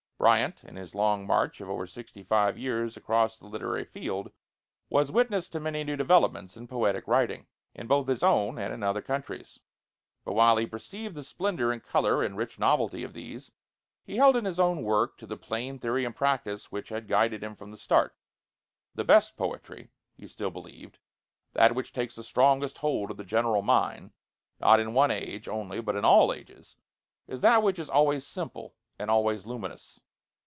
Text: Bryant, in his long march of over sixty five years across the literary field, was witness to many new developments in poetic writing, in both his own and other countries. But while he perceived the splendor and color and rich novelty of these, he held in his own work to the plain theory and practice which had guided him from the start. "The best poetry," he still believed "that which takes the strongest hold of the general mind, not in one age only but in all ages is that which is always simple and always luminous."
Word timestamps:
Bryant, 0.21 0.63
in 0.63 0.75
his 0.75 0.93
long 0.93 1.25
march 1.25 1.61
of 1.61 1.67
over 1.67 1.87
sixty 1.87 2.21
five 2.21 2.55
years 2.55 2.95
across 2.95 3.39
the 3.39 3.47
literary 3.47 3.83
field, 3.85 4.31
was 4.87 5.11
witness 5.11 5.49
to 5.49 5.59
many 5.59 5.83
new 5.83 5.97
developments 5.97 6.55
in 6.55 6.67
poetic 6.67 7.07
writing, 7.07 7.47
in 7.73 7.87
both 7.87 8.07
his 8.07 8.21
own 8.21 8.59
and 8.59 8.83
other 8.83 9.01
countries. 9.01 9.61
But 10.23 10.33
while 10.33 10.57
he 10.57 10.67
perceived 10.67 11.15
the 11.15 11.23
splendor 11.23 11.71
and 11.71 11.81
color 11.83 12.21
and 12.21 12.37
rich 12.37 12.59
novelty 12.59 13.03
of 13.03 13.13
these, 13.13 13.49
he 14.03 14.17
held 14.17 14.37
in 14.37 14.45
his 14.45 14.59
own 14.59 14.83
work 14.83 15.17
to 15.17 15.25
the 15.25 15.35
plain 15.37 15.79
theory 15.79 16.05
and 16.05 16.15
practice 16.15 16.71
which 16.71 16.89
had 16.89 17.07
guided 17.07 17.43
him 17.43 17.55
from 17.55 17.71
the 17.71 17.77
start. 17.77 18.15
"The 18.93 19.03
best 19.03 19.35
poetry," 19.35 19.89
he 20.13 20.27
still 20.27 20.51
believed 20.51 20.99
"that 21.53 21.73
which 21.73 21.93
takes 21.93 22.13
the 22.13 22.23
strongest 22.23 22.77
hold 22.77 23.09
of 23.09 23.17
the 23.17 23.23
general 23.23 23.63
mind, 23.63 24.11
not 24.59 24.79
in 24.79 24.93
one 24.93 25.09
age 25.09 25.47
only 25.47 25.81
but 25.81 25.95
in 25.95 26.05
all 26.05 26.31
ages 26.31 26.75
is 27.27 27.41
that 27.41 27.63
which 27.63 27.79
is 27.79 27.89
always 27.89 28.23
simple 28.23 28.75
and 28.99 29.09
always 29.09 29.47
luminous." 29.47 29.99